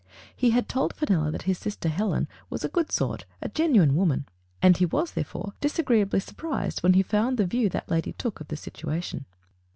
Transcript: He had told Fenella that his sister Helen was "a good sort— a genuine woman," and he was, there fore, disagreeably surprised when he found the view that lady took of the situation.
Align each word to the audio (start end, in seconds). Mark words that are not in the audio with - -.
He 0.35 0.49
had 0.49 0.67
told 0.67 0.93
Fenella 0.95 1.29
that 1.29 1.43
his 1.43 1.59
sister 1.59 1.87
Helen 1.87 2.27
was 2.49 2.63
"a 2.65 2.69
good 2.69 2.91
sort— 2.91 3.25
a 3.43 3.49
genuine 3.49 3.93
woman," 3.95 4.25
and 4.59 4.75
he 4.75 4.85
was, 4.87 5.11
there 5.11 5.23
fore, 5.23 5.53
disagreeably 5.61 6.19
surprised 6.21 6.81
when 6.81 6.93
he 6.95 7.03
found 7.03 7.37
the 7.37 7.45
view 7.45 7.69
that 7.69 7.87
lady 7.87 8.13
took 8.13 8.39
of 8.41 8.47
the 8.47 8.57
situation. 8.57 9.25